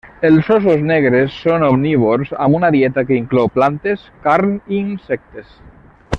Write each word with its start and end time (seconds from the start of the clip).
Els 0.27 0.47
óssos 0.53 0.85
negres 0.91 1.35
són 1.41 1.65
omnívors 1.67 2.31
amb 2.47 2.57
una 2.61 2.71
dieta 2.77 3.05
que 3.11 3.19
inclou 3.21 3.53
plantes, 3.59 4.09
carn 4.27 4.57
i 4.73 4.81
insectes. 4.87 5.55